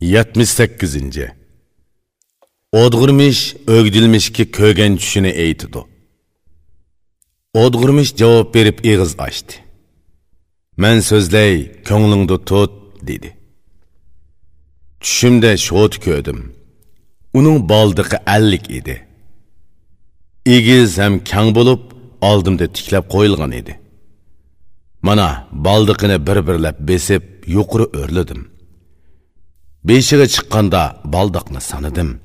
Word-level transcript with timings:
78. 0.00 1.32
Odg'urmish 2.72 3.42
o'gdilmishga 3.76 4.44
ko'rgan 4.58 4.92
tushini 5.00 5.32
aytidi. 5.44 5.80
Odg'urmish 7.64 8.12
javob 8.20 8.48
berib 8.54 8.78
eg'iz 8.92 9.12
ochdi. 9.26 9.54
Men 10.82 10.96
so'zlay, 11.08 11.54
ko'nglingda 11.88 12.36
tut, 12.48 12.72
dedi. 13.08 13.30
Tushimda 15.02 15.50
shot 15.66 15.94
ko'rdim. 16.04 16.38
Uning 17.38 17.58
baldiqi 17.72 18.18
50 18.36 18.60
edi. 18.78 18.96
Egiz 20.56 20.90
ham 21.02 21.14
kang 21.30 21.50
bo'lib, 21.58 21.82
oldimda 22.30 22.66
tiklab 22.76 23.04
qo'yilgan 23.14 23.52
edi. 23.60 23.74
Mana 25.06 25.28
baldiqini 25.66 26.16
bir-birlab 26.28 26.78
besib, 26.90 27.22
yuqori 27.56 27.86
o'rladim. 28.00 28.42
Бешігі 29.80 30.26
шыққанда 30.28 31.00
балдақны 31.08 31.60
саныдым. 31.64 32.18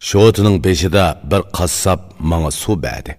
Шотының 0.00 0.54
бешіда 0.64 1.18
бір 1.28 1.42
қассап 1.52 2.14
маңа 2.16 2.48
су 2.48 2.78
бәді. 2.80 3.18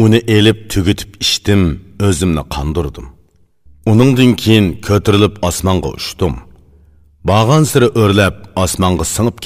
elib 0.00 0.22
еліп 0.24 0.62
түгітіп 0.72 1.18
іштім, 1.20 1.66
өзімні 2.00 2.46
қандырдым. 2.48 3.10
keyin 3.84 4.32
кейін 4.40 4.70
көтіріліп 4.80 5.42
асманға 5.44 5.92
ұштым. 6.00 6.40
Баған 7.20 7.68
o'rlab 7.68 7.92
өрләп 7.92 8.40
асманға 8.56 9.04
сыңып 9.04 9.44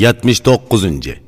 кеттім. 0.00 0.30
79. 0.30 1.20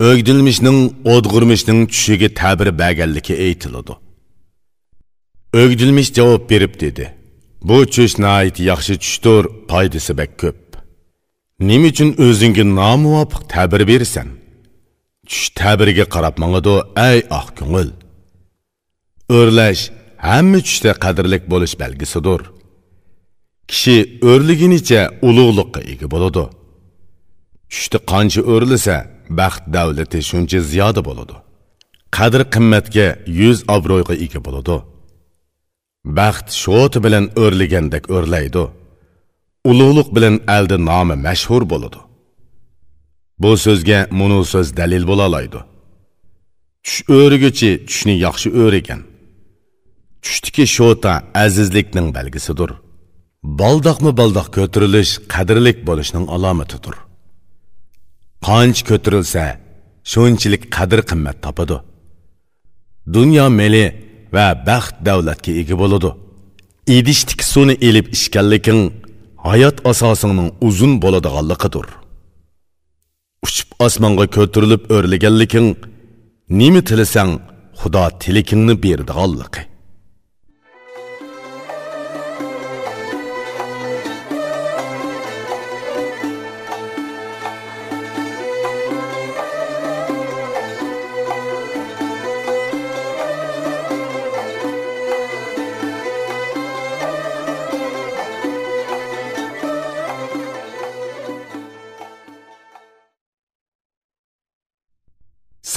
Ögdilmişning 0.00 0.78
o'dg'urmishning 1.04 1.88
tushiga 1.92 2.28
ta'bir 2.34 2.78
berganligi 2.78 3.34
aytiladi. 3.46 3.92
Ögdilmish 5.52 6.12
javob 6.12 6.50
berib 6.50 6.80
dedi: 6.80 7.14
"Bu 7.62 7.86
tush 7.86 8.18
nihoyat 8.18 8.60
yaxshi 8.70 8.94
tushdir, 9.02 9.44
foydasi 9.70 10.12
bek 10.20 10.32
ko'p. 10.42 10.60
Nima 11.68 11.88
uchun 11.92 12.10
o'zingga 12.24 12.64
nomuvofiq 12.80 13.42
ta'bir 13.52 13.82
bersan? 13.90 14.28
Tush 15.28 15.48
ta'biriga 15.60 16.06
qarab 16.14 16.34
mangadi, 16.42 16.74
ay 17.06 17.18
oq 17.18 17.32
ah 17.38 17.46
ko'ngil. 17.58 17.88
O'rlash 19.38 19.82
hamma 20.28 20.58
tushda 20.66 20.92
qadrlik 21.04 21.44
bo'lish 21.52 21.74
belgisidir. 21.82 22.40
Kishi 23.70 23.96
o'rliginicha 24.30 25.00
ulug'liqqa 25.28 25.80
ega 25.92 26.08
bo'ladi." 26.14 26.44
Tushdi 27.72 27.98
qancha 28.12 28.40
o'rilsa 28.52 28.96
baxt 29.40 29.64
davlati 29.76 30.18
shuncha 30.30 30.58
ziyoda 30.72 31.02
bo'ladi. 31.08 31.34
Qadr 32.16 32.42
qimmatga 32.54 33.06
yuz 33.40 33.58
obro'yga 33.76 34.14
ega 34.24 34.40
bo'ladi. 34.46 34.76
Baxt 36.18 36.48
shoti 36.62 36.98
bilan 37.04 37.24
o'rligandek 37.42 38.04
o'rlaydi. 38.16 38.64
Ulug'liq 39.70 40.08
bilan 40.16 40.36
aldi 40.56 40.76
nomi 40.88 41.16
mashhur 41.26 41.62
bo'ladi. 41.72 42.00
Bu 43.42 43.52
so'zga 43.64 43.98
munu 44.18 44.40
so'z 44.52 44.68
dalil 44.80 45.04
bo'la 45.10 45.24
oladi. 45.30 45.60
Tush 46.84 47.00
o'riguchi 47.18 47.70
tushni 47.88 48.14
yaxshi 48.26 48.48
o'rigan. 48.62 49.00
Tushdiki 50.24 50.64
shota 50.76 51.12
azizlikning 51.44 52.08
belgisidir. 52.16 52.70
Baldoqmi 53.60 54.12
baldoq 54.20 54.48
ko'tarilish 54.56 55.12
qadrlik 55.34 55.78
bo'lishning 55.88 56.24
alomatidir. 56.34 56.96
Qancha 58.46 58.82
ko'tarilsa 58.88 59.44
shunchalik 60.10 60.62
qadr 60.76 61.00
qimmat 61.10 61.36
topadi. 61.44 61.76
Dunyo 63.16 63.46
meli 63.60 63.84
va 64.34 64.46
baxt 64.68 64.94
davlatga 65.08 65.52
ega 65.60 65.74
bo'ladi. 65.82 66.10
Idishtik 66.96 67.40
suvni 67.52 67.74
elib 67.88 68.06
ichganliging 68.16 68.82
hayot 69.46 69.76
asosingning 69.90 70.50
uzun 70.68 70.92
bo'ladiganligidir. 71.02 71.86
Uchib 73.46 73.68
osmonga 73.86 74.26
ko'tarilib 74.36 74.82
o'rlaganliging 74.96 75.68
nima 76.60 76.80
tilasang 76.88 77.32
xudo 77.80 78.04
tilikingni 78.22 78.74
berdiganligi. 78.84 79.62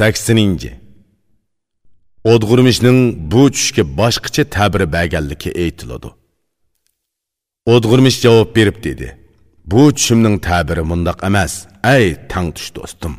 80. 0.05 0.71
Odg'urmishning 2.33 2.99
bu 3.31 3.43
tushga 3.55 3.83
boshqacha 3.99 4.43
ta'biri 4.55 4.88
berganligi 4.95 5.49
aytiladi. 5.63 6.09
Odg'urmish 7.73 8.17
javob 8.25 8.49
berib 8.57 8.77
dedi: 8.88 9.07
"Bu 9.71 9.81
tushimning 9.95 10.35
ta'biri 10.47 10.83
mundoq 10.91 11.19
emas, 11.29 11.53
ay 11.94 12.05
tang 12.31 12.49
tush 12.57 12.69
do'stim. 12.77 13.13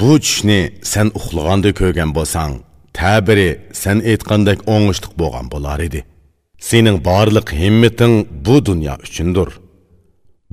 Bu 0.00 0.10
tushni 0.22 0.60
sen 0.92 1.06
uxlaganda 1.18 1.70
ko'rgan 1.80 2.10
bo'lsang, 2.16 2.52
ta'biri 2.98 3.50
sen 3.82 3.96
aytgandek 4.10 4.58
o'ngishliq 4.74 5.12
bo'lgan 5.20 5.46
bo'lar 5.54 5.78
edi. 5.88 6.00
Sening 6.68 6.96
barliq 7.08 7.48
himmating 7.60 8.14
bu 8.46 8.56
dunyo 8.68 8.94
uchundir. 9.06 9.48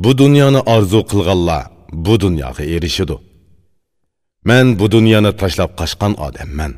Bu 0.03 0.11
dunyoni 0.21 0.61
orzu 0.75 0.99
qilganlar 1.11 1.63
bu 2.05 2.13
dunyoga 2.23 2.63
erishidi." 2.75 3.17
Мен 4.45 4.79
bu 4.79 4.91
dunyoni 4.91 5.31
tashlab 5.41 5.71
qochgan 5.79 6.13
odamman. 6.27 6.73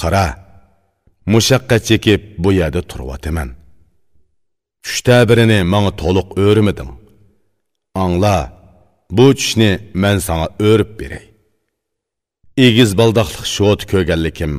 Qara, 0.00 0.26
mushaqqat 1.32 1.82
chekib 1.88 2.22
bu 2.42 2.50
yerda 2.60 2.82
turyotaman. 2.90 3.48
Tush 4.84 5.00
ta'birini 5.08 5.60
menga 5.72 5.92
to'liq 6.02 6.28
Аңла, 6.38 6.86
Angla, 8.04 8.36
bu 9.16 9.26
tushni 9.38 9.70
men 10.02 10.16
sana 10.26 10.46
o'rib 10.68 10.90
beray. 11.00 11.26
Egiz 12.66 12.90
baldoqliq 13.00 13.46
shot 13.56 13.80
ko'rganlikim 13.90 14.52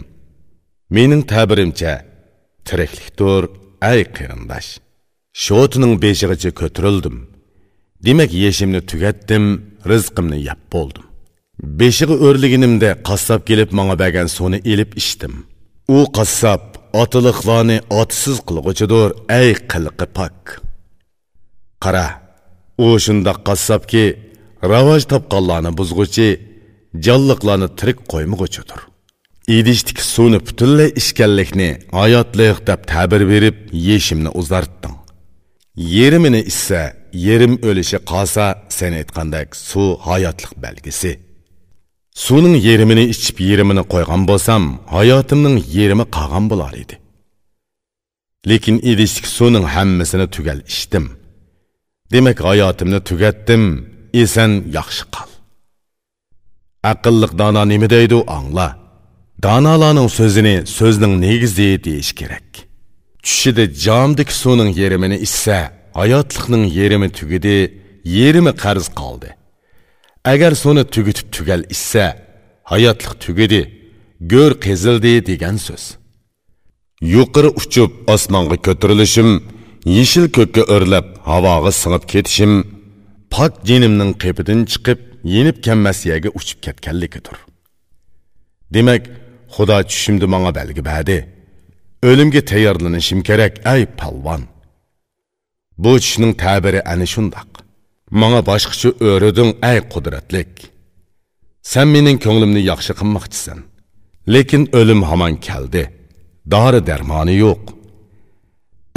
mening 0.95 1.23
ta'birimcha 1.31 1.93
tiriklikdir, 2.67 3.43
ay 3.91 3.99
qarindosh. 4.17 4.69
Shotining 5.43 5.93
beshigacha 6.03 6.51
ko'tarildim. 6.59 7.17
Demak, 8.05 8.31
yeshimni 8.43 8.81
tugatdim, 8.89 9.45
rizqimni 9.91 10.39
yab 10.49 10.61
bo'ldim. 10.73 11.08
Бешіғі 11.59 12.15
өрлігінімде 12.23 12.93
қассап 13.03 13.43
келіп 13.43 13.73
маңа 13.75 13.97
бәген 13.99 14.29
соны 14.31 14.61
еліп 14.63 14.93
іштім. 14.95 15.41
У 15.91 16.05
қассап 16.15 16.77
атылықланы 16.95 17.81
атысыз 17.91 18.39
қылғычыдыр, 18.47 19.17
әй 19.27 19.57
қылықы 19.67 20.07
пак. 20.15 20.61
Қара, 21.83 22.21
у 22.79 22.95
шындақ 22.95 23.44
қассап 23.44 23.89
ки, 23.91 24.15
раваж 24.63 25.09
тапқалланы 25.11 25.75
бұзғычы, 25.75 26.29
жаллықланы 26.95 27.73
тірік 27.75 28.07
қоймығычыдыр. 28.07 28.88
İdiştik 29.47 30.00
sunu 30.00 30.39
bütünle 30.39 30.91
işkellikni 30.91 31.79
hayatlıq 31.91 32.67
dep 32.67 32.88
tabir 32.88 33.27
verip 33.27 33.69
yeşimni 33.73 34.29
uzarttın. 34.29 34.91
Yerimini 35.75 36.41
ise 36.41 36.95
yerim 37.13 37.59
ölüşü 37.63 38.00
qalsa 38.05 38.63
sen 38.69 38.94
etkandak 38.94 39.55
su 39.55 39.97
hayatlık 40.01 40.63
belgisi.'' 40.63 41.28
Suvning 42.25 42.56
yerimini 42.68 43.04
ichib 43.13 43.38
yerimini 43.50 43.83
qo'ygan 43.94 44.21
bo'lsam, 44.30 44.63
hayotimning 44.95 45.57
yerimi 45.77 46.06
qolgan 46.16 46.45
bo'lar 46.51 46.74
edi. 46.83 46.95
Lekin 48.50 48.75
idishlik 48.92 49.27
suvning 49.38 49.66
hammasini 49.75 50.27
tugal 50.36 50.60
ichdim. 50.74 51.06
Demak, 52.13 52.38
hayotimni 52.50 53.00
tugatdim, 53.10 53.63
esan 54.24 54.51
yaxshi 54.77 55.04
qol. 55.16 55.30
Aqlliq 56.92 57.31
dono 57.42 57.63
nima 57.71 57.88
deydi, 57.95 58.18
angla. 58.38 58.68
Donolarning 59.45 60.10
so'zini 60.18 60.56
so'zning 60.77 61.13
negizi 61.25 61.69
deyish 61.88 62.12
kerak. 62.19 62.48
Tushida 63.25 63.63
jamdik 63.86 64.30
suvning 64.42 64.72
yerimini 64.81 65.18
ichsa, 65.27 65.57
hayotliqning 66.00 66.63
yerimi 66.80 67.10
tugidi, 67.18 67.57
yerimi 68.18 68.54
qarz 68.63 68.88
qoldi 69.01 69.30
agar 70.25 70.51
soni 70.63 70.83
tugitib 70.83 71.27
tugal 71.36 71.63
issa 71.69 72.06
hayotliq 72.71 73.13
tugidi 73.24 73.62
go'r 74.31 74.54
qezildi 74.66 75.13
degan 75.30 75.57
so'z. 75.68 75.83
Yuqori 77.16 77.50
uchib 77.62 77.92
osmonga 78.13 78.57
ko'tarilishim 78.66 79.30
yeshil 79.98 80.25
ko'kka 80.38 80.63
o'rlab 80.75 81.07
havoga 81.31 81.71
singib 81.81 82.04
ketishim 82.12 82.54
pok 83.33 83.54
jinimning 83.69 84.12
qepidan 84.24 84.60
chiqib 84.71 85.00
yenib 85.36 85.57
kelmas 85.66 86.00
yerga 86.10 86.30
uchib 86.39 86.60
ketganligidir. 86.65 87.38
Demak 88.74 89.04
xudo 89.56 89.77
tushimda 89.89 90.27
manga 90.33 90.51
balgi 90.60 90.81
badi. 90.92 91.18
O'limga 92.10 92.42
tayyorlanishim 92.51 93.19
kerak 93.30 93.54
ay 93.74 93.81
palvon. 94.00 94.44
Bu 95.83 95.92
tushning 96.04 96.33
ta'biri 96.44 96.81
ana 96.92 97.06
shundoq. 97.13 97.50
Manga 98.11 98.41
boshqacha 98.50 98.89
o'riding 99.09 99.51
ay 99.69 99.77
qudratlik 99.94 100.53
sen 101.71 101.88
mening 101.95 102.17
ko'nglimni 102.25 102.61
yaxshi 102.71 102.94
qilmoqchisan 103.00 103.59
lekin 104.33 104.63
o'lim 104.79 105.01
hamon 105.09 105.33
keldi 105.47 105.83
dori 106.53 106.81
darmoni 106.89 107.35
yo'q 107.45 107.63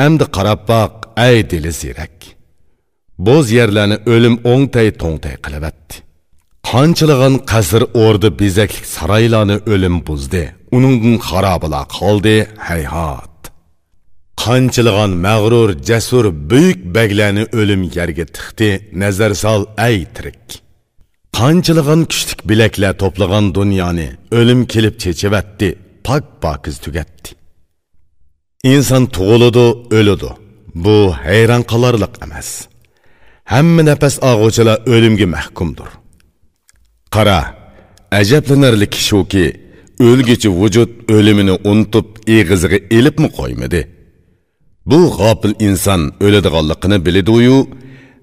endi 0.07 0.25
qarab 0.37 0.61
boq 0.73 0.95
ay 1.27 1.37
dili 1.51 1.73
ziyrak 1.81 2.17
bo'z 3.27 3.47
yerlarni 3.59 3.97
o'lim 4.15 4.37
o'ngtay 4.53 4.89
to'ngtay 5.03 5.37
qilavatdi 5.45 5.95
qanchilag'an 6.71 7.35
qasr 7.53 7.83
o'rdi 8.05 8.29
bezaklik 8.41 8.87
saroylarni 8.97 9.57
o'lim 9.73 9.97
buzdi 10.09 10.45
uningdan 10.77 11.17
xarobalar 11.29 11.85
qoldi 11.99 12.37
hayhot 12.69 13.32
qanchilg'an 14.37 15.13
mag'rur 15.27 15.71
jasur 15.89 16.25
buyuk 16.51 16.81
baglarni 16.97 17.45
o'lim 17.61 17.83
yerga 17.97 18.25
tiqdi 18.37 18.71
nazar 19.03 19.33
sol 19.45 19.63
ay 19.87 19.97
tirik. 20.15 20.45
Qanchilig'an 21.39 22.01
kuchlik 22.11 22.41
bilaklar 22.51 22.93
to'plagan 23.03 23.45
dunyoni 23.59 24.09
o'lim 24.39 24.61
kelib 24.73 24.95
chechivatdi 25.03 25.69
pok 26.07 26.25
pokiz 26.43 26.77
tugatdi. 26.85 27.29
Inson 28.73 29.05
tug'iladi 29.17 29.67
o'ladi. 29.99 30.31
Bu 30.85 30.97
hayron 31.25 31.63
qolarliq 31.73 32.15
emas. 32.25 32.49
Hamma 33.53 33.83
nafas 33.91 34.15
og'uvchilar 34.31 34.79
o'limga 34.95 35.27
mahkumdir. 35.37 35.91
Qara 37.15 37.39
ajablanarli 38.21 38.87
shuki 39.09 39.45
o'lgichi 40.09 40.49
vujud 40.61 40.91
o'limini 41.17 41.55
unutib 41.71 42.07
eg'iziga 42.39 42.79
ilibmi 42.97 43.29
qo'ymadi? 43.39 43.81
Bu 44.91 44.99
g'ofil 45.17 45.55
inson 45.69 46.03
o'ladiganligini 46.25 46.99
biladi-yu, 47.07 47.57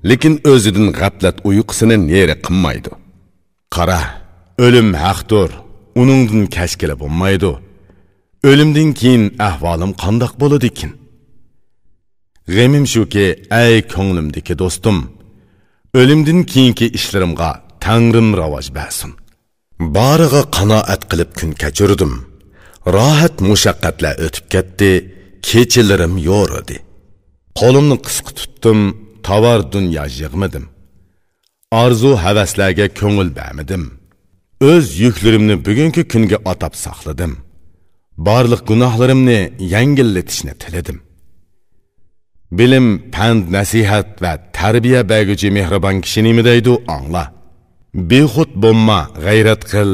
lekin 0.09 0.33
o'zidan 0.51 0.87
g'aflat 0.99 1.37
uyqusini 1.49 1.97
neri 2.11 2.35
qilmaydi. 2.45 2.91
Qara 3.75 4.01
o'lim 4.65 4.89
haqdir 5.03 5.49
uningdan 6.01 6.43
kashkila 6.55 6.95
bo'lmaydi. 7.03 7.51
O'limdan 8.49 8.89
keyin 8.99 9.23
ahvolim 9.49 9.91
qandoq 10.03 10.33
bo'ladi 10.41 10.67
ekan 10.71 10.91
g'amim 12.55 12.85
shuki 12.93 13.25
ay 13.61 13.73
ko'nglimdagi 13.93 14.53
do'stim 14.61 14.97
o'limdan 15.99 16.39
keyingi 16.51 16.87
ishlarimga 16.97 17.49
tangrim 17.85 18.29
ravoj 18.39 18.67
bersin. 18.77 19.11
Boriga 19.95 20.41
qanoat 20.57 21.01
qilib 21.11 21.31
kun 21.39 21.51
kechirdim. 21.61 22.13
Rohat 22.95 23.35
mushaqqatlar 23.49 24.15
o'tib 24.25 24.45
ketdi. 24.53 24.91
Kechilarim 25.47 26.13
yo'ridi 26.29 26.77
qo'limni 27.59 27.97
qisqa 28.05 28.31
tutdim 28.39 28.79
tovar 29.27 29.59
dunyo 29.73 30.05
yig'madim 30.19 30.65
orzu 31.81 32.11
havaslarga 32.25 32.87
ko'ngil 32.99 33.29
bermadim 33.39 33.83
o'z 34.71 34.85
yuklarimni 35.03 35.55
bugungi 35.67 36.03
kunga 36.11 36.37
atab 36.51 36.73
saqladim 36.85 37.33
barliq 38.27 38.61
gunohlarimni 38.71 39.39
yangillatishni 39.73 40.53
tiladim 40.61 40.97
bilim 42.59 42.87
pand 43.15 43.43
nasihat 43.57 44.09
va 44.23 44.33
tarbiya 44.57 45.01
berguchi 45.11 45.49
mehribon 45.57 45.95
kishi 46.05 46.21
nima 46.27 46.43
deydi 46.49 46.73
angla 46.97 47.23
behud 48.11 48.51
bo'lma 48.63 48.99
g'ayrat 49.25 49.61
qil 49.71 49.91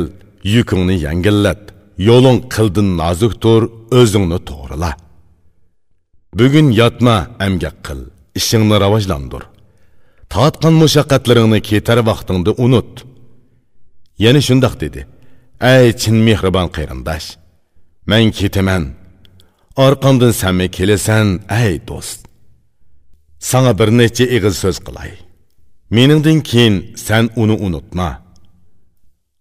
yukingni 0.55 0.95
yangillat 1.07 1.61
yo'ling 2.09 2.39
qildin 2.55 2.89
nozukdir 3.01 3.61
o'zingni 3.99 4.39
to'g'rila 4.49 4.91
Бүгін 6.35 6.73
ятма 6.75 7.29
qil 7.39 7.71
қыл, 7.81 8.01
ішіңні 8.35 8.79
раважландыр. 8.79 9.45
Таатқан 10.27 10.75
ketar 10.81 11.61
кетер 11.61 11.99
вақтыңды 12.03 12.55
ұнұт. 12.59 13.05
Яны 14.17 14.41
шындақ 14.41 14.75
деді. 14.79 15.05
Әй, 15.59 15.93
чин 15.93 16.23
мехрибан 16.25 16.69
қайрындаш. 16.69 17.37
Мән 18.05 18.31
кетімен, 18.31 18.95
Арқамдың 19.75 20.33
сәмі 20.33 20.69
келесен, 20.69 21.43
әй, 21.47 21.79
дост. 21.79 22.27
Саңа 23.39 23.73
бірнече 23.73 24.25
иғыз 24.25 24.59
сөз 24.59 24.83
қылай. 24.83 25.25
меніңдің 25.91 26.41
кейін 26.41 26.75
сән 26.97 27.29
ұны 27.35 27.55
ұнытма. 27.65 28.17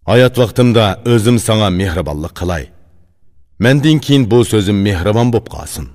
hayot 0.05 0.37
vaqtimda 0.37 1.01
o'zim 1.05 1.39
sanga 1.39 1.69
mehribonlik 1.69 2.33
qilay. 2.39 2.63
Mendan 3.59 3.99
keyin 4.05 4.23
bu 4.31 4.45
so'zim 4.45 4.77
mehribon 4.87 5.31
bo'lib 5.33 5.47
qolsin. 5.55 5.94